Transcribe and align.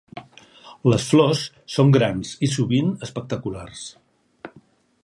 Les 0.91 1.05
flors 1.09 1.43
són 1.75 1.93
grans 1.99 2.33
i 2.49 2.51
sovint 2.55 2.91
espectaculars. 3.11 3.87